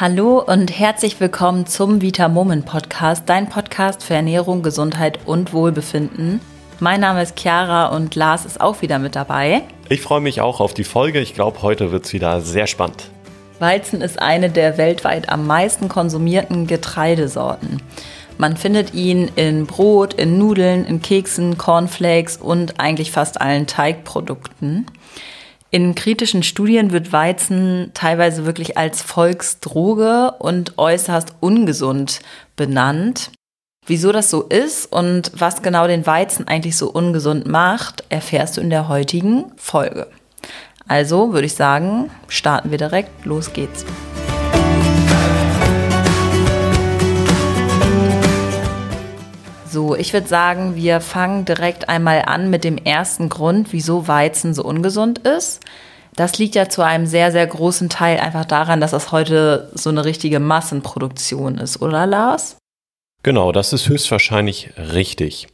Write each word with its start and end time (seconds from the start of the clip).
Hallo 0.00 0.38
und 0.38 0.70
herzlich 0.78 1.20
willkommen 1.20 1.66
zum 1.66 2.00
Vita 2.00 2.28
Moment 2.28 2.64
Podcast, 2.64 3.24
dein 3.26 3.50
Podcast 3.50 4.02
für 4.02 4.14
Ernährung, 4.14 4.62
Gesundheit 4.62 5.18
und 5.26 5.52
Wohlbefinden. 5.52 6.40
Mein 6.78 7.02
Name 7.02 7.20
ist 7.20 7.38
Chiara 7.38 7.94
und 7.94 8.14
Lars 8.14 8.46
ist 8.46 8.62
auch 8.62 8.80
wieder 8.80 8.98
mit 8.98 9.14
dabei. 9.14 9.60
Ich 9.90 10.00
freue 10.00 10.22
mich 10.22 10.40
auch 10.40 10.60
auf 10.60 10.72
die 10.72 10.84
Folge. 10.84 11.20
Ich 11.20 11.34
glaube, 11.34 11.60
heute 11.60 11.92
wird 11.92 12.06
es 12.06 12.14
wieder 12.14 12.40
sehr 12.40 12.66
spannend. 12.66 13.10
Weizen 13.58 14.00
ist 14.00 14.22
eine 14.22 14.48
der 14.48 14.78
weltweit 14.78 15.28
am 15.28 15.46
meisten 15.46 15.90
konsumierten 15.90 16.66
Getreidesorten. 16.66 17.82
Man 18.38 18.56
findet 18.56 18.94
ihn 18.94 19.30
in 19.36 19.66
Brot, 19.66 20.14
in 20.14 20.38
Nudeln, 20.38 20.86
in 20.86 21.02
Keksen, 21.02 21.58
Cornflakes 21.58 22.38
und 22.38 22.80
eigentlich 22.80 23.10
fast 23.10 23.38
allen 23.38 23.66
Teigprodukten. 23.66 24.86
In 25.72 25.94
kritischen 25.94 26.42
Studien 26.42 26.90
wird 26.90 27.12
Weizen 27.12 27.92
teilweise 27.94 28.44
wirklich 28.44 28.76
als 28.76 29.02
Volksdroge 29.02 30.32
und 30.40 30.78
äußerst 30.78 31.34
ungesund 31.38 32.20
benannt. 32.56 33.30
Wieso 33.86 34.10
das 34.10 34.30
so 34.30 34.42
ist 34.42 34.92
und 34.92 35.30
was 35.34 35.62
genau 35.62 35.86
den 35.86 36.06
Weizen 36.06 36.48
eigentlich 36.48 36.76
so 36.76 36.90
ungesund 36.90 37.46
macht, 37.46 38.04
erfährst 38.08 38.56
du 38.56 38.60
in 38.60 38.70
der 38.70 38.88
heutigen 38.88 39.52
Folge. 39.56 40.08
Also 40.88 41.32
würde 41.32 41.46
ich 41.46 41.54
sagen, 41.54 42.10
starten 42.26 42.72
wir 42.72 42.78
direkt, 42.78 43.24
los 43.24 43.52
geht's. 43.52 43.84
So, 49.70 49.94
ich 49.94 50.12
würde 50.12 50.26
sagen, 50.26 50.74
wir 50.74 51.00
fangen 51.00 51.44
direkt 51.44 51.88
einmal 51.88 52.22
an 52.26 52.50
mit 52.50 52.64
dem 52.64 52.76
ersten 52.76 53.28
Grund, 53.28 53.68
wieso 53.70 54.08
Weizen 54.08 54.52
so 54.52 54.64
ungesund 54.64 55.18
ist. 55.20 55.60
Das 56.16 56.38
liegt 56.38 56.56
ja 56.56 56.68
zu 56.68 56.82
einem 56.82 57.06
sehr, 57.06 57.30
sehr 57.30 57.46
großen 57.46 57.88
Teil 57.88 58.18
einfach 58.18 58.44
daran, 58.44 58.80
dass 58.80 58.90
das 58.90 59.12
heute 59.12 59.70
so 59.74 59.90
eine 59.90 60.04
richtige 60.04 60.40
Massenproduktion 60.40 61.58
ist, 61.58 61.80
oder 61.80 62.04
Lars? 62.04 62.56
Genau, 63.22 63.52
das 63.52 63.72
ist 63.72 63.88
höchstwahrscheinlich 63.88 64.70
richtig. 64.76 65.46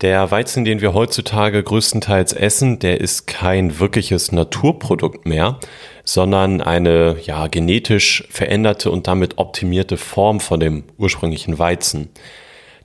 Der 0.00 0.28
Weizen, 0.32 0.64
den 0.64 0.80
wir 0.80 0.92
heutzutage 0.92 1.62
größtenteils 1.62 2.32
essen, 2.32 2.80
der 2.80 3.00
ist 3.00 3.28
kein 3.28 3.78
wirkliches 3.78 4.32
Naturprodukt 4.32 5.24
mehr, 5.24 5.60
sondern 6.02 6.60
eine 6.60 7.16
ja, 7.22 7.46
genetisch 7.46 8.26
veränderte 8.28 8.90
und 8.90 9.06
damit 9.06 9.38
optimierte 9.38 9.98
Form 9.98 10.40
von 10.40 10.58
dem 10.58 10.82
ursprünglichen 10.98 11.60
Weizen 11.60 12.10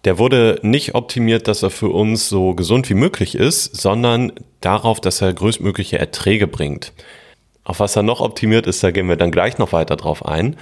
der 0.05 0.17
wurde 0.17 0.59
nicht 0.63 0.95
optimiert, 0.95 1.47
dass 1.47 1.63
er 1.63 1.69
für 1.69 1.89
uns 1.89 2.29
so 2.29 2.55
gesund 2.55 2.89
wie 2.89 2.95
möglich 2.95 3.35
ist, 3.35 3.75
sondern 3.79 4.33
darauf, 4.61 4.99
dass 4.99 5.21
er 5.21 5.33
größtmögliche 5.33 5.99
Erträge 5.99 6.47
bringt. 6.47 6.93
Auf 7.63 7.79
was 7.79 7.95
er 7.95 8.01
noch 8.01 8.21
optimiert 8.21 8.65
ist, 8.65 8.83
da 8.83 8.89
gehen 8.89 9.07
wir 9.07 9.15
dann 9.15 9.31
gleich 9.31 9.59
noch 9.59 9.71
weiter 9.71 9.95
drauf 9.95 10.25
ein. 10.25 10.55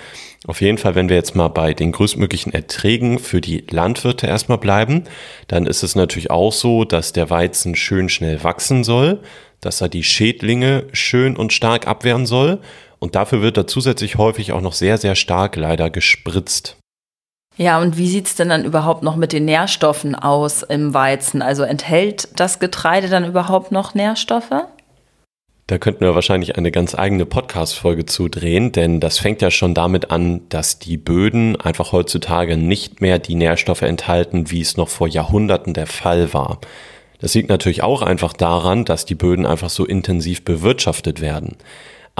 Auf 0.46 0.60
jeden 0.60 0.78
Fall, 0.78 0.96
wenn 0.96 1.08
wir 1.08 1.16
jetzt 1.16 1.34
mal 1.34 1.48
bei 1.48 1.74
den 1.74 1.94
größtmöglichen 1.94 2.54
Erträgen 2.54 3.20
für 3.20 3.40
die 3.40 3.64
Landwirte 3.70 4.28
erstmal 4.28 4.58
bleiben, 4.58 5.06
dann 5.48 5.66
ist 5.66 5.84
es 5.84 5.96
natürlich 5.96 6.30
auch 6.30 6.52
so, 6.52 6.84
dass 6.84 7.14
der 7.14 7.30
Weizen 7.30 7.76
schön 7.76 8.10
schnell 8.10 8.44
wachsen 8.44 8.84
soll, 8.84 9.20
dass 9.62 9.80
er 9.80 9.88
die 9.88 10.04
Schädlinge 10.04 10.88
schön 10.92 11.38
und 11.38 11.54
stark 11.54 11.88
abwehren 11.88 12.26
soll 12.26 12.60
und 13.00 13.16
dafür 13.16 13.42
wird 13.42 13.56
er 13.56 13.68
zusätzlich 13.68 14.18
häufig 14.18 14.52
auch 14.52 14.62
noch 14.62 14.74
sehr, 14.74 14.98
sehr 14.98 15.16
stark 15.16 15.56
leider 15.56 15.90
gespritzt. 15.90 16.79
Ja, 17.60 17.82
und 17.82 17.98
wie 17.98 18.08
sieht 18.08 18.28
es 18.28 18.36
denn 18.36 18.48
dann 18.48 18.64
überhaupt 18.64 19.04
noch 19.04 19.18
mit 19.18 19.34
den 19.34 19.44
Nährstoffen 19.44 20.16
aus 20.16 20.64
im 20.64 20.94
Weizen? 20.94 21.42
Also 21.42 21.64
enthält 21.64 22.40
das 22.40 22.60
Getreide 22.60 23.10
dann 23.10 23.26
überhaupt 23.26 23.74
noch 23.74 23.94
Nährstoffe? 23.94 24.64
Da 25.68 25.78
könnten 25.78 26.06
wir 26.06 26.16
wahrscheinlich 26.16 26.58
eine 26.58 26.72
ganz 26.72 26.96
eigene 26.96 27.26
Podcast-Folge 27.26 28.06
zudrehen, 28.06 28.72
denn 28.72 29.02
das 29.02 29.20
fängt 29.20 29.42
ja 29.42 29.52
schon 29.52 29.74
damit 29.74 30.10
an, 30.10 30.48
dass 30.48 30.80
die 30.80 30.96
Böden 30.96 31.60
einfach 31.60 31.92
heutzutage 31.92 32.56
nicht 32.56 33.02
mehr 33.02 33.20
die 33.20 33.36
Nährstoffe 33.36 33.82
enthalten, 33.82 34.50
wie 34.50 34.62
es 34.62 34.78
noch 34.78 34.88
vor 34.88 35.10
Jahrhunderten 35.10 35.74
der 35.74 35.88
Fall 35.88 36.34
war. 36.34 36.60
Das 37.20 37.34
liegt 37.34 37.50
natürlich 37.50 37.84
auch 37.84 38.02
einfach 38.02 38.32
daran, 38.32 38.86
dass 38.86 39.04
die 39.04 39.16
Böden 39.16 39.46
einfach 39.46 39.70
so 39.70 39.86
intensiv 39.86 40.46
bewirtschaftet 40.46 41.20
werden. 41.20 41.58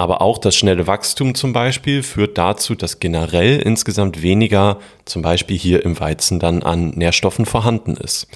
Aber 0.00 0.22
auch 0.22 0.38
das 0.38 0.56
schnelle 0.56 0.86
Wachstum 0.86 1.34
zum 1.34 1.52
Beispiel 1.52 2.02
führt 2.02 2.38
dazu, 2.38 2.74
dass 2.74 3.00
generell 3.00 3.60
insgesamt 3.60 4.22
weniger, 4.22 4.78
zum 5.04 5.20
Beispiel 5.20 5.58
hier 5.58 5.84
im 5.84 6.00
Weizen, 6.00 6.38
dann 6.38 6.62
an 6.62 6.92
Nährstoffen 6.92 7.44
vorhanden 7.44 7.98
ist. 7.98 8.26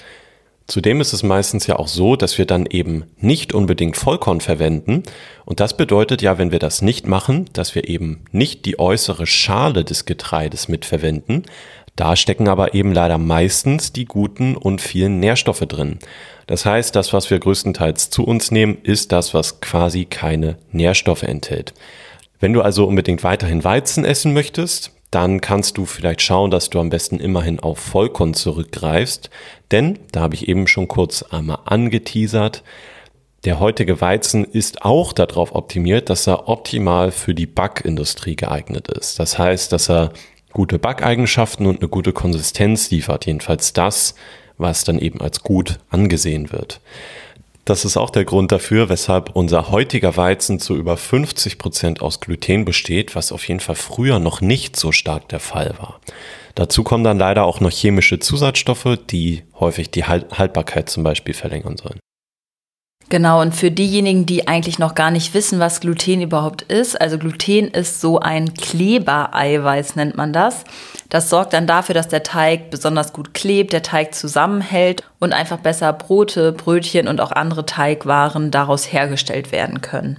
Zudem 0.66 1.02
ist 1.02 1.12
es 1.12 1.22
meistens 1.22 1.66
ja 1.66 1.76
auch 1.76 1.88
so, 1.88 2.16
dass 2.16 2.38
wir 2.38 2.46
dann 2.46 2.64
eben 2.64 3.04
nicht 3.18 3.52
unbedingt 3.52 3.98
Vollkorn 3.98 4.40
verwenden. 4.40 5.02
Und 5.44 5.60
das 5.60 5.76
bedeutet 5.76 6.22
ja, 6.22 6.38
wenn 6.38 6.52
wir 6.52 6.58
das 6.58 6.80
nicht 6.80 7.06
machen, 7.06 7.50
dass 7.52 7.74
wir 7.74 7.86
eben 7.88 8.24
nicht 8.32 8.64
die 8.64 8.78
äußere 8.78 9.26
Schale 9.26 9.84
des 9.84 10.06
Getreides 10.06 10.68
mitverwenden. 10.68 11.42
Da 11.96 12.16
stecken 12.16 12.48
aber 12.48 12.74
eben 12.74 12.92
leider 12.92 13.18
meistens 13.18 13.92
die 13.92 14.06
guten 14.06 14.56
und 14.56 14.80
vielen 14.80 15.20
Nährstoffe 15.20 15.60
drin. 15.60 15.98
Das 16.46 16.64
heißt, 16.64 16.96
das, 16.96 17.12
was 17.12 17.30
wir 17.30 17.38
größtenteils 17.38 18.10
zu 18.10 18.24
uns 18.24 18.50
nehmen, 18.50 18.78
ist 18.82 19.12
das, 19.12 19.34
was 19.34 19.60
quasi 19.60 20.06
keine 20.06 20.56
Nährstoffe 20.72 21.22
enthält. 21.22 21.74
Wenn 22.40 22.52
du 22.52 22.62
also 22.62 22.86
unbedingt 22.86 23.22
weiterhin 23.22 23.64
Weizen 23.64 24.04
essen 24.04 24.32
möchtest, 24.32 24.93
dann 25.14 25.40
kannst 25.40 25.78
du 25.78 25.86
vielleicht 25.86 26.22
schauen, 26.22 26.50
dass 26.50 26.70
du 26.70 26.80
am 26.80 26.90
besten 26.90 27.20
immerhin 27.20 27.60
auf 27.60 27.78
Vollkorn 27.78 28.34
zurückgreifst. 28.34 29.30
Denn, 29.70 29.98
da 30.12 30.20
habe 30.20 30.34
ich 30.34 30.48
eben 30.48 30.66
schon 30.66 30.88
kurz 30.88 31.22
einmal 31.22 31.58
angeteasert, 31.64 32.64
der 33.44 33.60
heutige 33.60 34.00
Weizen 34.00 34.44
ist 34.44 34.82
auch 34.82 35.12
darauf 35.12 35.54
optimiert, 35.54 36.08
dass 36.08 36.26
er 36.26 36.48
optimal 36.48 37.10
für 37.10 37.34
die 37.34 37.46
Backindustrie 37.46 38.36
geeignet 38.36 38.88
ist. 38.88 39.18
Das 39.20 39.38
heißt, 39.38 39.70
dass 39.70 39.90
er 39.90 40.12
gute 40.52 40.78
Backeigenschaften 40.78 41.66
und 41.66 41.80
eine 41.80 41.88
gute 41.88 42.12
Konsistenz 42.12 42.90
liefert. 42.90 43.26
Jedenfalls 43.26 43.74
das, 43.74 44.14
was 44.56 44.84
dann 44.84 44.98
eben 44.98 45.20
als 45.20 45.42
gut 45.42 45.78
angesehen 45.90 46.52
wird. 46.52 46.80
Das 47.64 47.86
ist 47.86 47.96
auch 47.96 48.10
der 48.10 48.26
Grund 48.26 48.52
dafür, 48.52 48.90
weshalb 48.90 49.34
unser 49.34 49.70
heutiger 49.70 50.18
Weizen 50.18 50.60
zu 50.60 50.76
über 50.76 50.98
50 50.98 51.56
Prozent 51.56 52.02
aus 52.02 52.20
Gluten 52.20 52.66
besteht, 52.66 53.16
was 53.16 53.32
auf 53.32 53.48
jeden 53.48 53.60
Fall 53.60 53.74
früher 53.74 54.18
noch 54.18 54.42
nicht 54.42 54.76
so 54.76 54.92
stark 54.92 55.28
der 55.30 55.40
Fall 55.40 55.74
war. 55.78 56.00
Dazu 56.54 56.84
kommen 56.84 57.04
dann 57.04 57.18
leider 57.18 57.44
auch 57.44 57.60
noch 57.60 57.70
chemische 57.70 58.18
Zusatzstoffe, 58.18 58.98
die 59.10 59.44
häufig 59.58 59.90
die 59.90 60.04
Haltbarkeit 60.04 60.90
zum 60.90 61.04
Beispiel 61.04 61.34
verlängern 61.34 61.78
sollen. 61.78 61.98
Genau, 63.14 63.40
und 63.40 63.54
für 63.54 63.70
diejenigen, 63.70 64.26
die 64.26 64.48
eigentlich 64.48 64.80
noch 64.80 64.96
gar 64.96 65.12
nicht 65.12 65.34
wissen, 65.34 65.60
was 65.60 65.78
Gluten 65.78 66.20
überhaupt 66.20 66.62
ist, 66.62 67.00
also 67.00 67.16
Gluten 67.16 67.68
ist 67.68 68.00
so 68.00 68.18
ein 68.18 68.54
Klebereiweiß, 68.54 69.94
nennt 69.94 70.16
man 70.16 70.32
das. 70.32 70.64
Das 71.10 71.30
sorgt 71.30 71.52
dann 71.52 71.68
dafür, 71.68 71.94
dass 71.94 72.08
der 72.08 72.24
Teig 72.24 72.70
besonders 72.70 73.12
gut 73.12 73.32
klebt, 73.32 73.72
der 73.72 73.84
Teig 73.84 74.16
zusammenhält 74.16 75.04
und 75.20 75.32
einfach 75.32 75.58
besser 75.58 75.92
Brote, 75.92 76.50
Brötchen 76.50 77.06
und 77.06 77.20
auch 77.20 77.30
andere 77.30 77.64
Teigwaren 77.64 78.50
daraus 78.50 78.92
hergestellt 78.92 79.52
werden 79.52 79.80
können. 79.80 80.18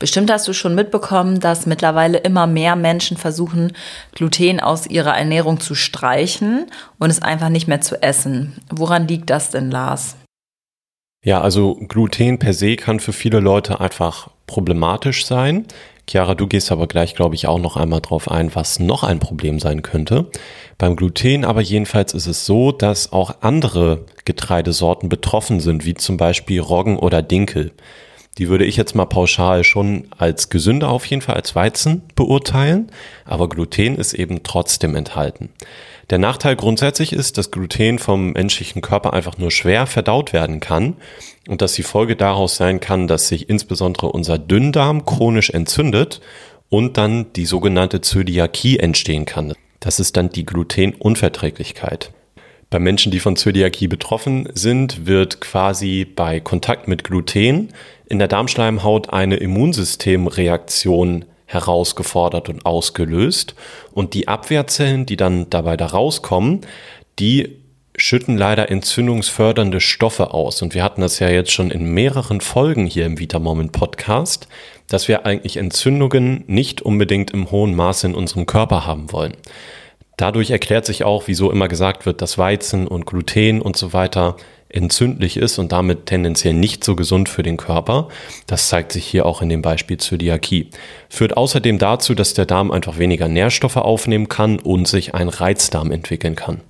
Bestimmt 0.00 0.28
hast 0.28 0.48
du 0.48 0.52
schon 0.52 0.74
mitbekommen, 0.74 1.38
dass 1.38 1.64
mittlerweile 1.64 2.18
immer 2.18 2.48
mehr 2.48 2.74
Menschen 2.74 3.16
versuchen, 3.16 3.72
Gluten 4.16 4.58
aus 4.58 4.88
ihrer 4.88 5.16
Ernährung 5.16 5.60
zu 5.60 5.76
streichen 5.76 6.66
und 6.98 7.08
es 7.08 7.22
einfach 7.22 7.50
nicht 7.50 7.68
mehr 7.68 7.82
zu 7.82 8.02
essen. 8.02 8.56
Woran 8.68 9.06
liegt 9.06 9.30
das 9.30 9.50
denn, 9.50 9.70
Lars? 9.70 10.16
Ja, 11.24 11.40
also 11.40 11.74
Gluten 11.74 12.38
per 12.38 12.52
se 12.54 12.76
kann 12.76 13.00
für 13.00 13.12
viele 13.12 13.40
Leute 13.40 13.80
einfach 13.80 14.30
problematisch 14.46 15.26
sein. 15.26 15.66
Chiara, 16.08 16.36
du 16.36 16.46
gehst 16.46 16.70
aber 16.70 16.86
gleich, 16.86 17.16
glaube 17.16 17.34
ich, 17.34 17.48
auch 17.48 17.58
noch 17.58 17.76
einmal 17.76 18.00
drauf 18.00 18.30
ein, 18.30 18.54
was 18.54 18.78
noch 18.78 19.02
ein 19.02 19.18
Problem 19.18 19.58
sein 19.58 19.82
könnte. 19.82 20.30
Beim 20.78 20.94
Gluten 20.94 21.44
aber 21.44 21.60
jedenfalls 21.60 22.14
ist 22.14 22.28
es 22.28 22.46
so, 22.46 22.70
dass 22.70 23.12
auch 23.12 23.38
andere 23.40 24.06
Getreidesorten 24.24 25.08
betroffen 25.08 25.58
sind, 25.58 25.84
wie 25.84 25.94
zum 25.94 26.16
Beispiel 26.16 26.60
Roggen 26.60 26.96
oder 26.96 27.22
Dinkel. 27.22 27.72
Die 28.38 28.48
würde 28.48 28.66
ich 28.66 28.76
jetzt 28.76 28.94
mal 28.94 29.06
pauschal 29.06 29.64
schon 29.64 30.08
als 30.16 30.50
gesünder 30.50 30.90
auf 30.90 31.06
jeden 31.06 31.22
Fall 31.22 31.36
als 31.36 31.54
Weizen 31.54 32.02
beurteilen, 32.14 32.90
aber 33.24 33.48
Gluten 33.48 33.96
ist 33.96 34.12
eben 34.12 34.42
trotzdem 34.42 34.94
enthalten. 34.94 35.48
Der 36.10 36.18
Nachteil 36.18 36.54
grundsätzlich 36.54 37.12
ist, 37.12 37.38
dass 37.38 37.50
Gluten 37.50 37.98
vom 37.98 38.32
menschlichen 38.32 38.82
Körper 38.82 39.12
einfach 39.12 39.38
nur 39.38 39.50
schwer 39.50 39.86
verdaut 39.86 40.32
werden 40.32 40.60
kann 40.60 40.96
und 41.48 41.62
dass 41.62 41.72
die 41.72 41.82
Folge 41.82 42.14
daraus 42.14 42.56
sein 42.56 42.78
kann, 42.78 43.08
dass 43.08 43.28
sich 43.28 43.48
insbesondere 43.48 44.08
unser 44.12 44.38
Dünndarm 44.38 45.04
chronisch 45.06 45.50
entzündet 45.50 46.20
und 46.68 46.96
dann 46.96 47.32
die 47.32 47.46
sogenannte 47.46 48.02
Zöliakie 48.02 48.78
entstehen 48.78 49.24
kann. 49.24 49.54
Das 49.80 49.98
ist 49.98 50.16
dann 50.16 50.30
die 50.30 50.44
Glutenunverträglichkeit. 50.46 52.12
Bei 52.76 52.80
Menschen, 52.80 53.10
die 53.10 53.20
von 53.20 53.36
Zöliakie 53.36 53.88
betroffen 53.88 54.50
sind, 54.52 55.06
wird 55.06 55.40
quasi 55.40 56.04
bei 56.04 56.40
Kontakt 56.40 56.88
mit 56.88 57.04
Gluten 57.04 57.72
in 58.06 58.18
der 58.18 58.28
Darmschleimhaut 58.28 59.14
eine 59.14 59.36
Immunsystemreaktion 59.36 61.24
herausgefordert 61.46 62.50
und 62.50 62.66
ausgelöst. 62.66 63.54
Und 63.92 64.12
die 64.12 64.28
Abwehrzellen, 64.28 65.06
die 65.06 65.16
dann 65.16 65.48
dabei 65.48 65.78
da 65.78 65.86
rauskommen, 65.86 66.66
die 67.18 67.56
schütten 67.96 68.36
leider 68.36 68.70
entzündungsfördernde 68.70 69.80
Stoffe 69.80 70.34
aus. 70.34 70.60
Und 70.60 70.74
wir 70.74 70.82
hatten 70.82 71.00
das 71.00 71.18
ja 71.18 71.30
jetzt 71.30 71.52
schon 71.52 71.70
in 71.70 71.94
mehreren 71.94 72.42
Folgen 72.42 72.84
hier 72.84 73.06
im 73.06 73.18
Vita 73.18 73.38
Moment 73.38 73.72
Podcast, 73.72 74.48
dass 74.86 75.08
wir 75.08 75.24
eigentlich 75.24 75.56
Entzündungen 75.56 76.44
nicht 76.46 76.82
unbedingt 76.82 77.30
im 77.30 77.50
hohen 77.50 77.74
Maße 77.74 78.08
in 78.08 78.14
unserem 78.14 78.44
Körper 78.44 78.84
haben 78.84 79.12
wollen. 79.12 79.32
Dadurch 80.16 80.50
erklärt 80.50 80.86
sich 80.86 81.04
auch, 81.04 81.24
wieso 81.26 81.50
immer 81.50 81.68
gesagt 81.68 82.06
wird, 82.06 82.22
dass 82.22 82.38
Weizen 82.38 82.88
und 82.88 83.04
Gluten 83.04 83.60
und 83.60 83.76
so 83.76 83.92
weiter 83.92 84.36
entzündlich 84.68 85.36
ist 85.36 85.58
und 85.58 85.72
damit 85.72 86.06
tendenziell 86.06 86.54
nicht 86.54 86.84
so 86.84 86.96
gesund 86.96 87.28
für 87.28 87.42
den 87.42 87.56
Körper. 87.56 88.08
Das 88.46 88.68
zeigt 88.68 88.92
sich 88.92 89.06
hier 89.06 89.26
auch 89.26 89.42
in 89.42 89.48
dem 89.48 89.62
Beispiel 89.62 89.98
Zöliakie. 89.98 90.70
Führt 91.08 91.36
außerdem 91.36 91.78
dazu, 91.78 92.14
dass 92.14 92.34
der 92.34 92.46
Darm 92.46 92.70
einfach 92.70 92.98
weniger 92.98 93.28
Nährstoffe 93.28 93.76
aufnehmen 93.76 94.28
kann 94.28 94.58
und 94.58 94.88
sich 94.88 95.14
ein 95.14 95.28
Reizdarm 95.28 95.92
entwickeln 95.92 96.34
kann. 96.34 96.62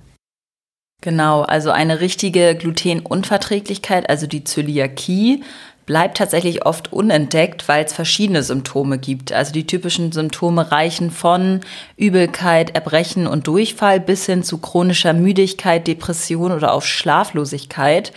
Genau, 1.01 1.43
also 1.43 1.69
eine 1.69 1.99
richtige 1.99 2.55
Glutenunverträglichkeit, 2.55 4.09
also 4.09 4.25
die 4.25 4.43
Zöliakie, 4.43 5.43
bleibt 5.87 6.17
tatsächlich 6.17 6.65
oft 6.65 6.93
unentdeckt, 6.93 7.67
weil 7.67 7.85
es 7.85 7.93
verschiedene 7.93 8.43
Symptome 8.43 8.99
gibt. 8.99 9.31
Also 9.31 9.53
die 9.53 9.65
typischen 9.65 10.11
Symptome 10.11 10.71
reichen 10.71 11.09
von 11.09 11.61
Übelkeit, 11.95 12.75
Erbrechen 12.75 13.25
und 13.25 13.47
Durchfall 13.47 13.99
bis 14.01 14.25
hin 14.27 14.43
zu 14.43 14.59
chronischer 14.59 15.13
Müdigkeit, 15.13 15.87
Depression 15.87 16.51
oder 16.51 16.73
auch 16.73 16.83
Schlaflosigkeit. 16.83 18.11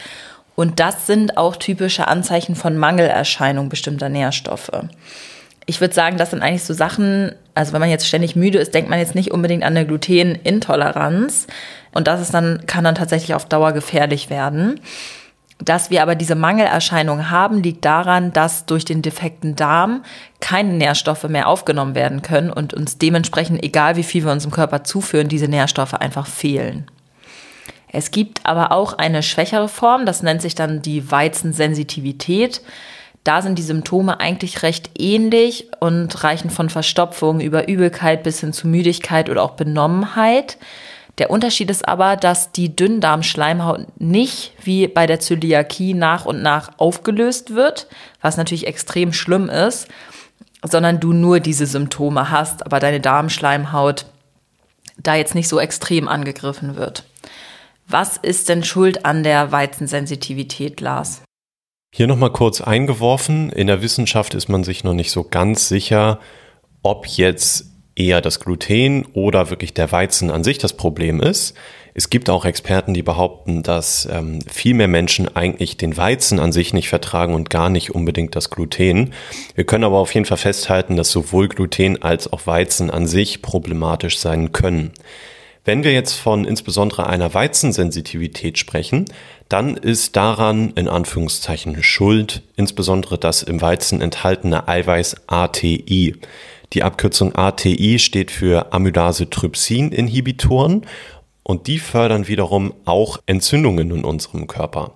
Und 0.56 0.81
das 0.81 1.06
sind 1.06 1.37
auch 1.38 1.56
typische 1.56 2.08
Anzeichen 2.08 2.56
von 2.56 2.76
Mangelerscheinung 2.76 3.69
bestimmter 3.69 4.08
Nährstoffe. 4.08 4.73
Ich 5.64 5.81
würde 5.81 5.94
sagen, 5.94 6.16
das 6.16 6.31
sind 6.31 6.43
eigentlich 6.43 6.64
so 6.64 6.75
Sachen, 6.75 7.32
also 7.55 7.73
wenn 7.73 7.81
man 7.81 7.88
jetzt 7.88 8.08
ständig 8.08 8.34
müde 8.34 8.58
ist, 8.58 8.75
denkt 8.75 8.90
man 8.90 8.99
jetzt 8.99 9.14
nicht 9.14 9.31
unbedingt 9.31 9.62
an 9.62 9.76
eine 9.76 9.87
Glutenintoleranz. 9.87 11.46
Und 11.93 12.08
das 12.08 12.20
ist 12.20 12.34
dann, 12.34 12.64
kann 12.66 12.82
dann 12.82 12.96
tatsächlich 12.96 13.34
auf 13.34 13.44
Dauer 13.44 13.70
gefährlich 13.70 14.28
werden. 14.28 14.81
Dass 15.62 15.91
wir 15.91 16.03
aber 16.03 16.15
diese 16.15 16.35
Mangelerscheinung 16.35 17.31
haben, 17.31 17.62
liegt 17.62 17.85
daran, 17.85 18.33
dass 18.33 18.65
durch 18.65 18.85
den 18.85 19.03
defekten 19.03 19.57
Darm 19.57 20.03
keine 20.41 20.73
Nährstoffe 20.73 21.25
mehr 21.25 21.49
aufgenommen 21.49 21.95
werden 21.95 22.23
können 22.23 22.51
und 22.51 22.73
uns 22.73 22.97
dementsprechend, 22.97 23.62
egal 23.62 23.97
wie 23.97 24.03
viel 24.03 24.25
wir 24.25 24.33
unserem 24.33 24.53
Körper 24.53 24.85
zuführen, 24.85 25.29
diese 25.29 25.49
Nährstoffe 25.49 25.95
einfach 25.95 26.27
fehlen. 26.27 26.87
Es 27.93 28.11
gibt 28.11 28.47
aber 28.47 28.73
auch 28.73 28.95
eine 28.95 29.23
schwächere 29.23 29.69
Form, 29.69 30.07
das 30.07 30.23
nennt 30.23 30.41
sich 30.41 30.55
dann 30.55 30.81
die 30.81 31.11
Weizensensitivität. 31.11 32.62
Da 33.25 33.43
sind 33.43 33.59
die 33.59 33.62
Symptome 33.62 34.19
eigentlich 34.19 34.62
recht 34.62 34.91
ähnlich 34.99 35.69
und 35.81 36.25
reichen 36.25 36.49
von 36.49 36.71
Verstopfung 36.71 37.41
über 37.41 37.69
Übelkeit 37.69 38.23
bis 38.23 38.41
hin 38.41 38.55
zu 38.55 38.67
Müdigkeit 38.67 39.29
oder 39.29 39.43
auch 39.43 39.53
Benommenheit. 39.53 40.57
Der 41.19 41.31
Unterschied 41.31 41.71
ist 41.71 41.87
aber, 41.87 42.17
dass 42.17 42.53
die 42.53 42.75
Dünndarmschleimhaut 42.75 44.01
nicht 44.01 44.53
wie 44.62 44.89
bei 44.89 45.07
der 45.07 45.21
Zöliakie 45.21 45.95
nach 45.95 46.25
und 46.25 46.43
nach 46.43 46.71
aufgelöst 46.79 47.55
wird, 47.55 47.87
was 48.21 48.37
natürlich 48.37 48.67
extrem 48.67 49.12
schlimm 49.12 49.49
ist, 49.49 49.89
sondern 50.65 51.01
du 51.01 51.12
nur 51.12 51.41
diese 51.41 51.67
Symptome 51.67 52.31
hast, 52.31 52.65
aber 52.65 52.81
deine 52.81 53.01
Darmschleimhaut 53.01 54.07
da 54.99 55.15
jetzt 55.15 55.35
nicht 55.35 55.49
so 55.49 55.59
extrem 55.59 56.09
angegriffen 56.09 56.77
wird. 56.77 57.05
Was 57.87 58.17
ist 58.17 58.49
denn 58.49 58.62
schuld 58.62 59.05
an 59.05 59.23
der 59.23 59.51
Weizensensitivität, 59.53 60.81
Lars? 60.81 61.23
Hier 61.93 62.07
nochmal 62.07 62.33
kurz 62.33 62.61
eingeworfen. 62.61 63.51
In 63.51 63.67
der 63.67 63.83
Wissenschaft 63.83 64.35
ist 64.35 64.49
man 64.49 64.62
sich 64.62 64.85
noch 64.85 64.95
nicht 64.95 65.11
so 65.11 65.25
ganz 65.25 65.69
sicher, 65.69 66.21
ob 66.83 67.07
jetzt 67.07 67.69
eher 68.00 68.20
das 68.20 68.41
Gluten 68.41 69.06
oder 69.12 69.50
wirklich 69.50 69.75
der 69.75 69.93
Weizen 69.93 70.31
an 70.31 70.44
sich 70.44 70.58
das 70.58 70.73
Problem 70.73 71.20
ist. 71.20 71.55
Es 71.93 72.08
gibt 72.08 72.31
auch 72.31 72.44
Experten, 72.44 72.94
die 72.94 73.02
behaupten, 73.02 73.62
dass 73.62 74.08
ähm, 74.11 74.38
viel 74.49 74.75
mehr 74.75 74.88
Menschen 74.88 75.35
eigentlich 75.37 75.76
den 75.76 75.97
Weizen 75.97 76.38
an 76.38 76.52
sich 76.52 76.73
nicht 76.73 76.88
vertragen 76.88 77.35
und 77.35 77.50
gar 77.50 77.69
nicht 77.69 77.94
unbedingt 77.94 78.37
das 78.37 78.50
Gluten. 78.50 79.12
Wir 79.55 79.64
können 79.64 79.85
aber 79.85 79.99
auf 79.99 80.14
jeden 80.14 80.26
Fall 80.26 80.38
festhalten, 80.38 80.97
dass 80.97 81.11
sowohl 81.11 81.49
Gluten 81.49 82.00
als 82.00 82.32
auch 82.32 82.47
Weizen 82.47 82.91
an 82.91 83.06
sich 83.06 83.43
problematisch 83.43 84.19
sein 84.19 84.52
können. 84.52 84.93
Wenn 85.64 85.85
wir 85.85 85.93
jetzt 85.93 86.14
von 86.14 86.47
insbesondere 86.47 87.06
einer 87.06 87.35
Weizensensitivität 87.35 88.56
sprechen, 88.56 89.05
dann 89.49 89.76
ist 89.76 90.17
daran 90.17 90.73
in 90.76 90.88
Anführungszeichen 90.88 91.82
Schuld 91.82 92.43
insbesondere 92.56 93.19
das 93.19 93.43
im 93.43 93.61
Weizen 93.61 94.00
enthaltene 94.00 94.69
Eiweiß 94.69 95.17
ATI. 95.26 96.14
Die 96.72 96.84
Abkürzung 96.84 97.34
ATI 97.34 97.99
steht 97.99 98.31
für 98.31 98.72
Amylase-Trypsin-Inhibitoren 98.72 100.87
und 101.43 101.67
die 101.67 101.81
fördern 101.81 102.28
wiederum 102.28 102.72
auch 102.84 103.19
Entzündungen 103.26 103.90
in 103.90 104.05
unserem 104.05 104.46
Körper. 104.46 104.93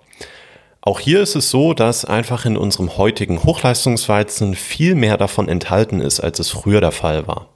Auch 0.80 1.00
hier 1.00 1.20
ist 1.20 1.34
es 1.34 1.50
so, 1.50 1.74
dass 1.74 2.04
einfach 2.04 2.44
in 2.44 2.56
unserem 2.56 2.96
heutigen 2.96 3.42
Hochleistungsweizen 3.42 4.54
viel 4.54 4.94
mehr 4.94 5.16
davon 5.16 5.48
enthalten 5.48 6.00
ist, 6.00 6.20
als 6.20 6.38
es 6.38 6.50
früher 6.50 6.80
der 6.80 6.92
Fall 6.92 7.26
war. 7.26 7.48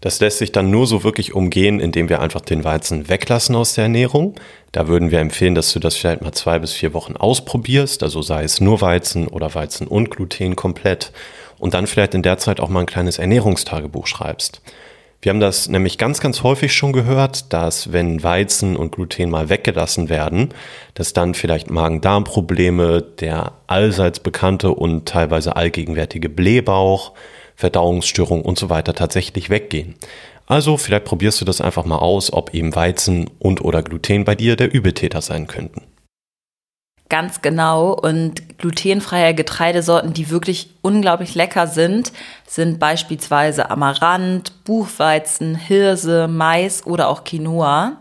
Das 0.00 0.18
lässt 0.20 0.38
sich 0.38 0.50
dann 0.50 0.70
nur 0.70 0.86
so 0.86 1.04
wirklich 1.04 1.34
umgehen, 1.34 1.78
indem 1.78 2.08
wir 2.08 2.20
einfach 2.20 2.40
den 2.40 2.64
Weizen 2.64 3.08
weglassen 3.08 3.54
aus 3.54 3.74
der 3.74 3.84
Ernährung. 3.84 4.34
Da 4.72 4.88
würden 4.88 5.10
wir 5.10 5.18
empfehlen, 5.20 5.54
dass 5.54 5.72
du 5.72 5.78
das 5.78 5.96
vielleicht 5.96 6.22
mal 6.22 6.32
zwei 6.32 6.58
bis 6.58 6.72
vier 6.72 6.94
Wochen 6.94 7.16
ausprobierst, 7.16 8.02
also 8.02 8.22
sei 8.22 8.44
es 8.44 8.60
nur 8.60 8.80
Weizen 8.80 9.28
oder 9.28 9.54
Weizen 9.54 9.86
und 9.86 10.10
Gluten 10.10 10.56
komplett 10.56 11.12
und 11.58 11.74
dann 11.74 11.86
vielleicht 11.86 12.14
in 12.14 12.22
der 12.22 12.38
Zeit 12.38 12.60
auch 12.60 12.70
mal 12.70 12.80
ein 12.80 12.86
kleines 12.86 13.18
Ernährungstagebuch 13.18 14.06
schreibst. 14.06 14.62
Wir 15.22 15.30
haben 15.30 15.40
das 15.40 15.68
nämlich 15.68 15.98
ganz, 15.98 16.20
ganz 16.20 16.42
häufig 16.42 16.72
schon 16.72 16.94
gehört, 16.94 17.52
dass 17.52 17.92
wenn 17.92 18.22
Weizen 18.22 18.74
und 18.74 18.92
Gluten 18.92 19.28
mal 19.28 19.50
weggelassen 19.50 20.08
werden, 20.08 20.48
dass 20.94 21.12
dann 21.12 21.34
vielleicht 21.34 21.70
Magen-Darm-Probleme, 21.70 23.02
der 23.02 23.52
allseits 23.66 24.20
bekannte 24.20 24.70
und 24.70 25.06
teilweise 25.06 25.56
allgegenwärtige 25.56 26.30
Blähbauch, 26.30 27.12
Verdauungsstörungen 27.60 28.44
und 28.44 28.58
so 28.58 28.70
weiter 28.70 28.94
tatsächlich 28.94 29.50
weggehen. 29.50 29.94
Also 30.46 30.76
vielleicht 30.76 31.04
probierst 31.04 31.40
du 31.40 31.44
das 31.44 31.60
einfach 31.60 31.84
mal 31.84 31.98
aus, 31.98 32.32
ob 32.32 32.52
eben 32.54 32.74
Weizen 32.74 33.30
und 33.38 33.64
oder 33.64 33.82
Gluten 33.84 34.24
bei 34.24 34.34
dir 34.34 34.56
der 34.56 34.74
Übeltäter 34.74 35.22
sein 35.22 35.46
könnten. 35.46 35.82
Ganz 37.08 37.42
genau. 37.42 37.92
Und 37.92 38.58
glutenfreie 38.58 39.34
Getreidesorten, 39.34 40.12
die 40.12 40.30
wirklich 40.30 40.70
unglaublich 40.80 41.34
lecker 41.34 41.66
sind, 41.66 42.12
sind 42.46 42.78
beispielsweise 42.78 43.68
Amaranth, 43.68 44.64
Buchweizen, 44.64 45.56
Hirse, 45.56 46.28
Mais 46.28 46.86
oder 46.86 47.08
auch 47.08 47.24
Quinoa. 47.24 47.98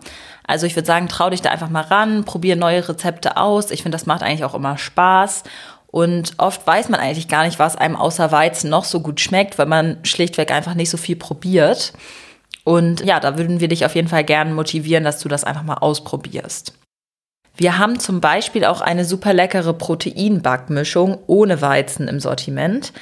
Also 0.49 0.65
ich 0.65 0.75
würde 0.75 0.87
sagen, 0.87 1.07
trau 1.07 1.29
dich 1.29 1.43
da 1.43 1.49
einfach 1.49 1.69
mal 1.69 1.83
ran, 1.83 2.23
probier 2.23 2.55
neue 2.55 2.87
Rezepte 2.87 3.37
aus. 3.37 3.69
Ich 3.69 3.83
finde, 3.83 3.95
das 3.95 4.07
macht 4.07 4.23
eigentlich 4.23 4.43
auch 4.43 4.55
immer 4.55 4.79
Spaß. 4.79 5.43
Und 5.91 6.33
oft 6.37 6.65
weiß 6.67 6.89
man 6.89 6.99
eigentlich 6.99 7.27
gar 7.27 7.45
nicht, 7.45 7.57
was 7.57 7.75
einem 7.75 7.95
außer 7.95 8.31
Weizen 8.31 8.69
noch 8.69 8.83
so 8.83 8.99
gut 8.99 9.19
schmeckt, 9.19 9.57
weil 9.57 9.65
man 9.65 9.97
schlichtweg 10.03 10.51
einfach 10.51 10.75
nicht 10.75 10.89
so 10.89 10.97
viel 10.97 11.15
probiert. 11.15 11.93
Und 12.63 13.03
ja, 13.03 13.19
da 13.19 13.37
würden 13.37 13.59
wir 13.59 13.67
dich 13.67 13.85
auf 13.85 13.95
jeden 13.95 14.07
Fall 14.07 14.23
gerne 14.23 14.53
motivieren, 14.53 15.03
dass 15.03 15.19
du 15.19 15.29
das 15.29 15.43
einfach 15.43 15.63
mal 15.63 15.75
ausprobierst. 15.75 16.73
Wir 17.57 17.77
haben 17.77 17.99
zum 17.99 18.21
Beispiel 18.21 18.63
auch 18.65 18.81
eine 18.81 19.03
super 19.03 19.33
leckere 19.33 19.73
Proteinbackmischung 19.73 21.17
ohne 21.25 21.61
Weizen 21.61 22.07
im 22.07 22.19
Sortiment. 22.19 22.93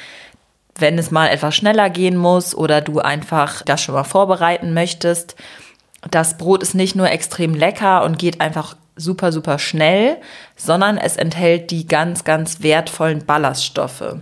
Wenn 0.80 0.98
es 0.98 1.12
mal 1.12 1.28
etwas 1.28 1.56
schneller 1.56 1.90
gehen 1.90 2.16
muss 2.16 2.56
oder 2.56 2.82
du 2.82 3.00
einfach 3.00 3.64
das 3.64 3.82
schon 3.82 3.96
mal 3.96 4.04
vorbereiten 4.04 4.74
möchtest. 4.74 5.36
Das 6.10 6.38
Brot 6.38 6.64
ist 6.64 6.74
nicht 6.74 6.96
nur 6.96 7.12
extrem 7.12 7.54
lecker 7.54 8.04
und 8.04 8.18
geht 8.18 8.40
einfach 8.40 8.78
super, 8.98 9.32
super 9.32 9.60
schnell, 9.60 10.18
sondern 10.56 10.98
es 10.98 11.16
enthält 11.18 11.72
die 11.72 11.88
ganz, 11.88 12.24
ganz 12.24 12.62
wertvollen 12.62 13.26
Ballaststoffe. 13.26 14.18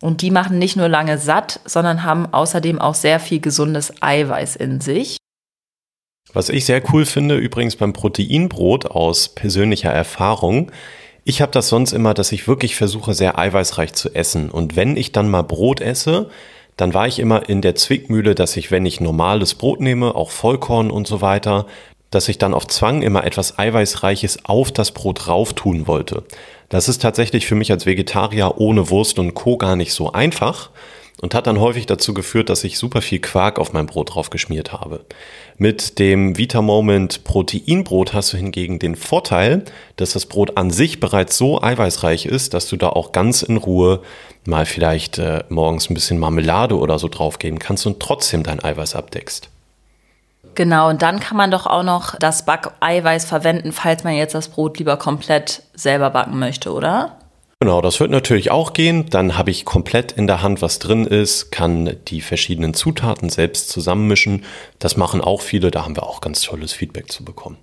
Und 0.00 0.22
die 0.22 0.30
machen 0.30 0.58
nicht 0.58 0.76
nur 0.76 0.88
lange 0.88 1.18
satt, 1.18 1.60
sondern 1.64 2.04
haben 2.04 2.32
außerdem 2.32 2.78
auch 2.78 2.94
sehr 2.94 3.20
viel 3.20 3.40
gesundes 3.40 3.92
Eiweiß 4.00 4.56
in 4.56 4.80
sich. 4.80 5.16
Was 6.32 6.48
ich 6.48 6.64
sehr 6.64 6.82
cool 6.92 7.06
finde, 7.06 7.36
übrigens 7.36 7.76
beim 7.76 7.92
Proteinbrot 7.92 8.86
aus 8.86 9.28
persönlicher 9.28 9.90
Erfahrung, 9.90 10.70
ich 11.24 11.42
habe 11.42 11.52
das 11.52 11.68
sonst 11.68 11.92
immer, 11.92 12.14
dass 12.14 12.32
ich 12.32 12.48
wirklich 12.48 12.76
versuche, 12.76 13.14
sehr 13.14 13.38
eiweißreich 13.38 13.92
zu 13.92 14.14
essen. 14.14 14.50
Und 14.50 14.74
wenn 14.74 14.96
ich 14.96 15.12
dann 15.12 15.28
mal 15.28 15.42
Brot 15.42 15.80
esse, 15.80 16.30
dann 16.76 16.94
war 16.94 17.06
ich 17.06 17.18
immer 17.18 17.48
in 17.48 17.60
der 17.60 17.74
Zwickmühle, 17.74 18.34
dass 18.34 18.56
ich, 18.56 18.70
wenn 18.70 18.86
ich 18.86 19.00
normales 19.00 19.54
Brot 19.54 19.80
nehme, 19.80 20.14
auch 20.14 20.30
Vollkorn 20.30 20.90
und 20.90 21.06
so 21.06 21.20
weiter, 21.20 21.66
dass 22.10 22.28
ich 22.28 22.38
dann 22.38 22.54
auf 22.54 22.66
Zwang 22.66 23.02
immer 23.02 23.24
etwas 23.24 23.58
Eiweißreiches 23.58 24.44
auf 24.44 24.72
das 24.72 24.92
Brot 24.92 25.28
rauf 25.28 25.52
tun 25.54 25.86
wollte. 25.86 26.24
Das 26.68 26.88
ist 26.88 27.02
tatsächlich 27.02 27.46
für 27.46 27.54
mich 27.54 27.70
als 27.72 27.86
Vegetarier 27.86 28.54
ohne 28.58 28.90
Wurst 28.90 29.18
und 29.18 29.34
Co. 29.34 29.56
gar 29.56 29.76
nicht 29.76 29.92
so 29.92 30.12
einfach 30.12 30.70
und 31.20 31.34
hat 31.34 31.46
dann 31.46 31.60
häufig 31.60 31.86
dazu 31.86 32.14
geführt, 32.14 32.48
dass 32.48 32.64
ich 32.64 32.78
super 32.78 33.02
viel 33.02 33.18
Quark 33.18 33.58
auf 33.58 33.72
mein 33.72 33.86
Brot 33.86 34.14
drauf 34.14 34.30
geschmiert 34.30 34.72
habe. 34.72 35.04
Mit 35.58 35.98
dem 35.98 36.38
Vita 36.38 36.62
Moment 36.62 37.24
Proteinbrot 37.24 38.14
hast 38.14 38.32
du 38.32 38.38
hingegen 38.38 38.78
den 38.78 38.96
Vorteil, 38.96 39.64
dass 39.96 40.12
das 40.12 40.26
Brot 40.26 40.56
an 40.56 40.70
sich 40.70 40.98
bereits 40.98 41.36
so 41.36 41.60
eiweißreich 41.62 42.26
ist, 42.26 42.54
dass 42.54 42.68
du 42.68 42.76
da 42.76 42.88
auch 42.88 43.12
ganz 43.12 43.42
in 43.42 43.58
Ruhe 43.58 44.00
mal 44.46 44.64
vielleicht 44.64 45.18
äh, 45.18 45.44
morgens 45.50 45.90
ein 45.90 45.94
bisschen 45.94 46.18
Marmelade 46.18 46.78
oder 46.78 46.98
so 46.98 47.08
draufgeben 47.08 47.58
kannst 47.58 47.86
und 47.86 48.00
trotzdem 48.00 48.42
dein 48.42 48.62
Eiweiß 48.62 48.94
abdeckst. 48.94 49.50
Genau, 50.54 50.88
und 50.88 51.02
dann 51.02 51.20
kann 51.20 51.36
man 51.36 51.50
doch 51.50 51.66
auch 51.66 51.82
noch 51.82 52.16
das 52.16 52.44
Backeiweiß 52.44 53.24
verwenden, 53.24 53.72
falls 53.72 54.04
man 54.04 54.14
jetzt 54.14 54.34
das 54.34 54.48
Brot 54.48 54.78
lieber 54.78 54.96
komplett 54.96 55.62
selber 55.74 56.10
backen 56.10 56.38
möchte, 56.38 56.72
oder? 56.72 57.16
Genau, 57.60 57.82
das 57.82 58.00
wird 58.00 58.10
natürlich 58.10 58.50
auch 58.50 58.72
gehen. 58.72 59.10
Dann 59.10 59.36
habe 59.36 59.50
ich 59.50 59.66
komplett 59.66 60.12
in 60.12 60.26
der 60.26 60.40
Hand, 60.40 60.62
was 60.62 60.78
drin 60.78 61.06
ist, 61.06 61.52
kann 61.52 61.96
die 62.08 62.22
verschiedenen 62.22 62.72
Zutaten 62.72 63.28
selbst 63.28 63.68
zusammenmischen. 63.68 64.44
Das 64.78 64.96
machen 64.96 65.20
auch 65.20 65.42
viele, 65.42 65.70
da 65.70 65.84
haben 65.84 65.94
wir 65.94 66.04
auch 66.04 66.22
ganz 66.22 66.40
tolles 66.40 66.72
Feedback 66.72 67.12
zu 67.12 67.22
bekommen. 67.22 67.58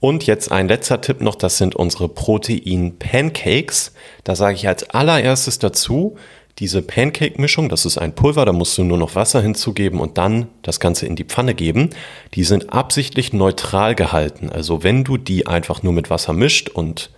Und 0.00 0.26
jetzt 0.26 0.50
ein 0.50 0.68
letzter 0.68 1.02
Tipp 1.02 1.20
noch, 1.20 1.34
das 1.34 1.58
sind 1.58 1.76
unsere 1.76 2.08
Protein-Pancakes. 2.08 3.92
Da 4.24 4.34
sage 4.34 4.54
ich 4.54 4.66
als 4.66 4.88
allererstes 4.88 5.58
dazu, 5.58 6.16
diese 6.60 6.82
Pancake-Mischung, 6.82 7.70
das 7.70 7.86
ist 7.86 7.96
ein 7.96 8.14
Pulver, 8.14 8.44
da 8.44 8.52
musst 8.52 8.76
du 8.76 8.84
nur 8.84 8.98
noch 8.98 9.14
Wasser 9.14 9.40
hinzugeben 9.40 9.98
und 9.98 10.18
dann 10.18 10.46
das 10.60 10.78
Ganze 10.78 11.06
in 11.06 11.16
die 11.16 11.24
Pfanne 11.24 11.54
geben. 11.54 11.90
Die 12.34 12.44
sind 12.44 12.72
absichtlich 12.72 13.32
neutral 13.32 13.94
gehalten. 13.94 14.50
Also 14.50 14.82
wenn 14.84 15.02
du 15.02 15.16
die 15.16 15.46
einfach 15.46 15.82
nur 15.82 15.94
mit 15.94 16.10
Wasser 16.10 16.34
mischt 16.34 16.68
und 16.68 17.10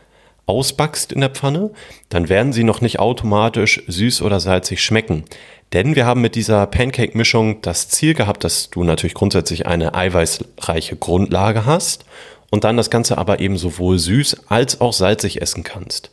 ausbackst 0.47 1.13
in 1.13 1.21
der 1.21 1.31
Pfanne, 1.31 1.71
dann 2.09 2.29
werden 2.29 2.53
sie 2.53 2.63
noch 2.63 2.81
nicht 2.81 3.01
automatisch 3.01 3.83
süß 3.89 4.23
oder 4.23 4.39
salzig 4.39 4.83
schmecken. 4.83 5.25
Denn 5.73 5.97
wir 5.97 6.07
haben 6.07 6.21
mit 6.21 6.37
dieser 6.37 6.67
Pancake-Mischung 6.67 7.63
das 7.63 7.89
Ziel 7.89 8.15
gehabt, 8.15 8.45
dass 8.45 8.71
du 8.71 8.85
natürlich 8.85 9.15
grundsätzlich 9.15 9.67
eine 9.67 9.95
eiweißreiche 9.95 10.97
Grundlage 10.97 11.67
hast 11.67 12.05
und 12.51 12.65
dann 12.65 12.77
das 12.77 12.91
Ganze 12.91 13.19
aber 13.19 13.41
eben 13.41 13.57
sowohl 13.57 13.99
süß 13.99 14.49
als 14.49 14.81
auch 14.81 14.93
salzig 14.93 15.43
essen 15.43 15.65
kannst. 15.65 16.11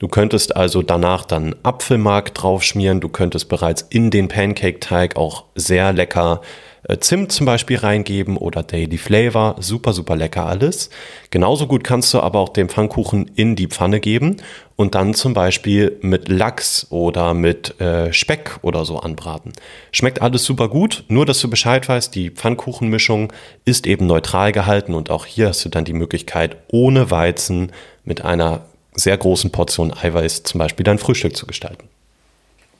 Du 0.00 0.08
könntest 0.08 0.56
also 0.56 0.80
danach 0.80 1.26
dann 1.26 1.54
Apfelmark 1.62 2.34
draufschmieren, 2.34 3.00
du 3.00 3.10
könntest 3.10 3.50
bereits 3.50 3.82
in 3.82 4.10
den 4.10 4.28
Pancake-Teig 4.28 5.16
auch 5.16 5.44
sehr 5.54 5.92
lecker 5.92 6.40
äh, 6.84 6.96
Zimt 6.98 7.32
zum 7.32 7.44
Beispiel 7.44 7.76
reingeben 7.76 8.38
oder 8.38 8.62
Daily 8.62 8.96
Flavor. 8.96 9.56
Super, 9.60 9.92
super 9.92 10.16
lecker 10.16 10.46
alles. 10.46 10.88
Genauso 11.28 11.66
gut 11.66 11.84
kannst 11.84 12.14
du 12.14 12.20
aber 12.20 12.38
auch 12.38 12.48
den 12.48 12.70
Pfannkuchen 12.70 13.30
in 13.34 13.56
die 13.56 13.66
Pfanne 13.66 14.00
geben 14.00 14.38
und 14.74 14.94
dann 14.94 15.12
zum 15.12 15.34
Beispiel 15.34 15.98
mit 16.00 16.30
Lachs 16.30 16.86
oder 16.88 17.34
mit 17.34 17.78
äh, 17.78 18.10
Speck 18.14 18.58
oder 18.62 18.86
so 18.86 19.00
anbraten. 19.00 19.52
Schmeckt 19.92 20.22
alles 20.22 20.44
super 20.44 20.68
gut, 20.68 21.04
nur 21.08 21.26
dass 21.26 21.40
du 21.40 21.50
Bescheid 21.50 21.86
weißt, 21.86 22.14
die 22.14 22.30
Pfannkuchenmischung 22.30 23.34
ist 23.66 23.86
eben 23.86 24.06
neutral 24.06 24.52
gehalten 24.52 24.94
und 24.94 25.10
auch 25.10 25.26
hier 25.26 25.48
hast 25.48 25.62
du 25.62 25.68
dann 25.68 25.84
die 25.84 25.92
Möglichkeit, 25.92 26.56
ohne 26.72 27.10
Weizen 27.10 27.72
mit 28.02 28.24
einer 28.24 28.62
sehr 29.02 29.16
großen 29.16 29.50
Portion 29.50 29.92
Eiweiß 29.92 30.42
zum 30.44 30.58
Beispiel 30.58 30.84
dein 30.84 30.98
Frühstück 30.98 31.36
zu 31.36 31.46
gestalten. 31.46 31.88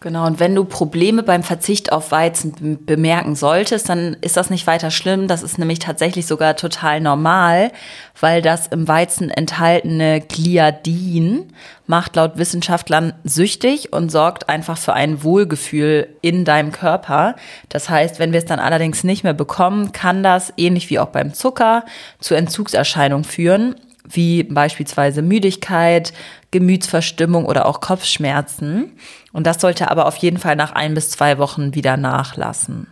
Genau, 0.03 0.27
und 0.27 0.41
wenn 0.41 0.55
du 0.55 0.65
Probleme 0.65 1.23
beim 1.23 1.43
Verzicht 1.43 1.93
auf 1.93 2.11
Weizen 2.11 2.79
bemerken 2.87 3.37
solltest, 3.37 3.91
dann 3.91 4.17
ist 4.23 4.39
das 4.39 4.49
nicht 4.49 4.67
weiter 4.67 4.91
schlimm. 4.91 5.29
Das 5.29 5.43
ist 5.43 5.59
nämlich 5.59 5.79
tatsächlich 5.79 6.27
sogar 6.27 6.57
total 6.57 7.03
normal, 7.03 7.71
weil 8.19 8.41
das 8.41 8.67
im 8.69 8.89
Weizen 8.89 9.29
enthaltene 9.29 10.23
Gliadin 10.23 11.53
macht 11.87 12.17
laut 12.17 12.39
Wissenschaftlern 12.39 13.13
süchtig 13.25 13.93
und 13.93 14.11
sorgt 14.11 14.49
einfach 14.49 14.79
für 14.79 14.95
ein 14.95 15.23
Wohlgefühl 15.23 16.09
in 16.23 16.47
deinem 16.47 16.73
Körper. 16.73 17.37
Das 17.69 17.91
heißt, 17.91 18.19
wenn 18.19 18.33
wir 18.33 18.39
es 18.39 18.47
dann 18.47 18.59
allerdings 18.59 19.05
nicht 19.05 19.23
mehr 19.23 19.35
bekommen, 19.35 19.93
kann 19.93 20.23
das, 20.23 20.51
ähnlich 20.57 20.89
wie 20.89 20.99
auch 20.99 21.09
beim 21.09 21.35
Zucker, 21.35 21.85
zu 22.21 22.35
Entzugserscheinungen 22.35 23.25
führen 23.25 23.75
wie 24.11 24.43
beispielsweise 24.43 25.23
Müdigkeit, 25.23 26.13
Gemütsverstimmung 26.51 27.45
oder 27.47 27.67
auch 27.67 27.81
Kopfschmerzen. 27.81 28.93
Und 29.33 29.47
das 29.47 29.61
sollte 29.61 29.91
aber 29.91 30.07
auf 30.07 30.17
jeden 30.17 30.39
Fall 30.39 30.57
nach 30.57 30.73
ein 30.73 30.95
bis 30.95 31.11
zwei 31.11 31.39
Wochen 31.39 31.75
wieder 31.75 31.97
nachlassen. 31.97 32.87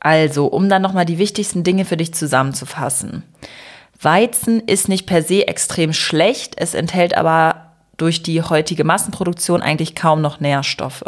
Also, 0.00 0.46
um 0.46 0.68
dann 0.68 0.82
nochmal 0.82 1.06
die 1.06 1.18
wichtigsten 1.18 1.64
Dinge 1.64 1.84
für 1.84 1.96
dich 1.96 2.12
zusammenzufassen. 2.12 3.22
Weizen 4.00 4.60
ist 4.60 4.88
nicht 4.88 5.06
per 5.06 5.22
se 5.22 5.48
extrem 5.48 5.94
schlecht, 5.94 6.54
es 6.58 6.74
enthält 6.74 7.16
aber 7.16 7.72
durch 7.96 8.22
die 8.22 8.42
heutige 8.42 8.84
Massenproduktion 8.84 9.62
eigentlich 9.62 9.94
kaum 9.94 10.20
noch 10.20 10.40
Nährstoffe. 10.40 11.04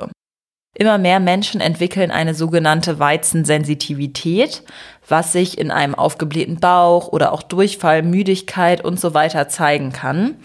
Immer 0.79 0.99
mehr 0.99 1.21
Menschen 1.21 1.63
entwickeln 1.63 2.11
eine 2.11 2.35
sogenannte 2.35 2.99
Weizensensitivität, 2.99 4.63
was 5.09 5.33
sich 5.33 5.57
in 5.57 5.71
einem 5.71 5.95
aufgeblähten 5.95 6.61
Bauch 6.61 7.09
oder 7.09 7.33
auch 7.33 7.43
Durchfall, 7.43 8.03
Müdigkeit 8.03 8.85
und 8.85 9.01
so 9.01 9.15
weiter 9.15 9.49
zeigen 9.49 9.93
kann. 9.93 10.37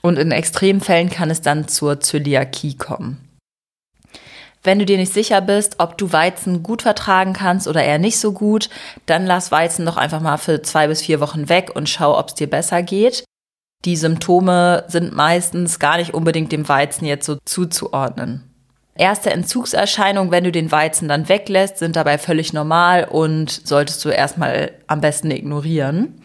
Und 0.00 0.20
in 0.20 0.30
Extremfällen 0.30 1.10
kann 1.10 1.30
es 1.30 1.40
dann 1.40 1.66
zur 1.66 1.98
Zöliakie 1.98 2.76
kommen. 2.76 3.28
Wenn 4.62 4.78
du 4.78 4.84
dir 4.84 4.98
nicht 4.98 5.12
sicher 5.12 5.40
bist, 5.40 5.74
ob 5.78 5.98
du 5.98 6.12
Weizen 6.12 6.62
gut 6.62 6.82
vertragen 6.82 7.32
kannst 7.32 7.66
oder 7.66 7.82
eher 7.82 7.98
nicht 7.98 8.20
so 8.20 8.30
gut, 8.30 8.70
dann 9.06 9.26
lass 9.26 9.50
Weizen 9.50 9.84
doch 9.84 9.96
einfach 9.96 10.20
mal 10.20 10.36
für 10.36 10.62
zwei 10.62 10.86
bis 10.86 11.02
vier 11.02 11.18
Wochen 11.18 11.48
weg 11.48 11.72
und 11.74 11.88
schau, 11.88 12.16
ob 12.16 12.28
es 12.28 12.34
dir 12.34 12.48
besser 12.48 12.84
geht. 12.84 13.24
Die 13.84 13.96
Symptome 13.96 14.84
sind 14.86 15.12
meistens 15.12 15.80
gar 15.80 15.96
nicht 15.96 16.14
unbedingt 16.14 16.52
dem 16.52 16.68
Weizen 16.68 17.04
jetzt 17.04 17.26
so 17.26 17.38
zuzuordnen. 17.44 18.51
Erste 18.94 19.30
Entzugserscheinungen, 19.30 20.30
wenn 20.30 20.44
du 20.44 20.52
den 20.52 20.70
Weizen 20.70 21.08
dann 21.08 21.28
weglässt, 21.28 21.78
sind 21.78 21.96
dabei 21.96 22.18
völlig 22.18 22.52
normal 22.52 23.04
und 23.04 23.50
solltest 23.66 24.04
du 24.04 24.10
erstmal 24.10 24.72
am 24.86 25.00
besten 25.00 25.30
ignorieren. 25.30 26.20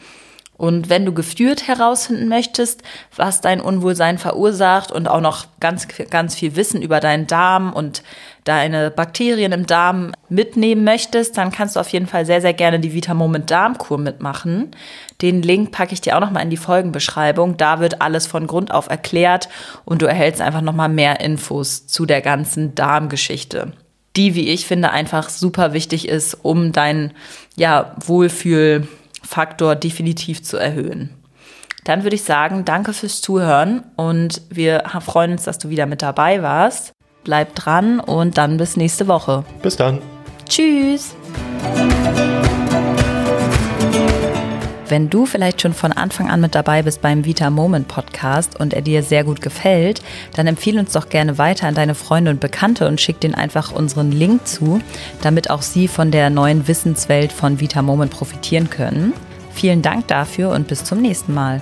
Und 0.57 0.89
wenn 0.89 1.05
du 1.05 1.13
geführt 1.13 1.67
herausfinden 1.67 2.27
möchtest, 2.27 2.81
was 3.15 3.41
dein 3.41 3.61
Unwohlsein 3.61 4.17
verursacht 4.17 4.91
und 4.91 5.07
auch 5.07 5.21
noch 5.21 5.45
ganz, 5.59 5.87
ganz 6.09 6.35
viel 6.35 6.55
Wissen 6.55 6.81
über 6.81 6.99
deinen 6.99 7.27
Darm 7.27 7.73
und 7.73 8.01
deine 8.43 8.89
Bakterien 8.89 9.51
im 9.51 9.67
Darm 9.67 10.13
mitnehmen 10.29 10.83
möchtest, 10.83 11.37
dann 11.37 11.51
kannst 11.51 11.75
du 11.75 11.79
auf 11.79 11.89
jeden 11.89 12.07
Fall 12.07 12.25
sehr, 12.25 12.41
sehr 12.41 12.53
gerne 12.53 12.79
die 12.79 12.93
Vitamoment 12.93 13.51
Darmkur 13.51 13.99
mitmachen. 13.99 14.71
Den 15.21 15.41
Link 15.41 15.71
packe 15.71 15.93
ich 15.93 16.01
dir 16.01 16.15
auch 16.15 16.21
nochmal 16.21 16.43
in 16.43 16.49
die 16.49 16.57
Folgenbeschreibung. 16.57 17.57
Da 17.57 17.79
wird 17.79 18.01
alles 18.01 18.27
von 18.27 18.45
Grund 18.45 18.71
auf 18.71 18.87
erklärt 18.89 19.49
und 19.83 20.01
du 20.01 20.05
erhältst 20.05 20.41
einfach 20.41 20.61
nochmal 20.61 20.89
mehr 20.89 21.19
Infos 21.19 21.87
zu 21.87 22.05
der 22.05 22.21
ganzen 22.21 22.75
Darmgeschichte. 22.75 23.73
Die, 24.15 24.35
wie 24.35 24.49
ich 24.49 24.65
finde, 24.65 24.91
einfach 24.91 25.29
super 25.29 25.73
wichtig 25.73 26.07
ist, 26.07 26.35
um 26.43 26.71
dein 26.71 27.13
ja, 27.55 27.95
Wohlfühlfaktor 28.05 29.75
definitiv 29.75 30.43
zu 30.43 30.57
erhöhen. 30.57 31.09
Dann 31.83 32.03
würde 32.03 32.15
ich 32.15 32.23
sagen, 32.23 32.65
danke 32.65 32.93
fürs 32.93 33.21
Zuhören 33.21 33.83
und 33.95 34.41
wir 34.49 34.83
freuen 34.99 35.31
uns, 35.31 35.43
dass 35.43 35.57
du 35.57 35.69
wieder 35.69 35.85
mit 35.85 36.01
dabei 36.01 36.43
warst. 36.43 36.91
Bleib 37.23 37.55
dran 37.55 37.99
und 37.99 38.37
dann 38.37 38.57
bis 38.57 38.75
nächste 38.75 39.07
Woche. 39.07 39.45
Bis 39.61 39.77
dann. 39.77 40.01
Tschüss. 40.49 41.15
Wenn 44.89 45.09
du 45.09 45.25
vielleicht 45.25 45.61
schon 45.61 45.73
von 45.73 45.91
Anfang 45.91 46.29
an 46.29 46.39
mit 46.39 46.55
dabei 46.55 46.81
bist 46.81 47.01
beim 47.01 47.25
Vita 47.25 47.49
Moment 47.49 47.89
Podcast 47.89 48.57
und 48.57 48.73
er 48.73 48.81
dir 48.81 49.03
sehr 49.03 49.25
gut 49.25 49.41
gefällt, 49.41 50.01
dann 50.35 50.47
empfehle 50.47 50.79
uns 50.79 50.93
doch 50.93 51.09
gerne 51.09 51.37
weiter 51.37 51.67
an 51.67 51.75
deine 51.75 51.93
Freunde 51.93 52.31
und 52.31 52.39
Bekannte 52.39 52.87
und 52.87 53.01
schick 53.01 53.19
denen 53.19 53.35
einfach 53.35 53.73
unseren 53.73 54.13
Link 54.13 54.47
zu, 54.47 54.79
damit 55.21 55.49
auch 55.49 55.61
sie 55.61 55.89
von 55.89 56.11
der 56.11 56.29
neuen 56.29 56.69
Wissenswelt 56.69 57.33
von 57.33 57.59
Vita 57.59 57.81
Moment 57.81 58.11
profitieren 58.11 58.69
können. 58.69 59.11
Vielen 59.51 59.81
Dank 59.81 60.07
dafür 60.07 60.51
und 60.51 60.69
bis 60.69 60.85
zum 60.85 61.01
nächsten 61.01 61.33
Mal. 61.33 61.61